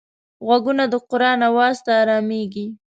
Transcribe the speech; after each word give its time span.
غوږونه 0.45 0.83
د 0.89 0.95
قرآن 1.09 1.39
آواز 1.49 1.77
ته 1.85 1.91
ارامېږي 2.01 2.65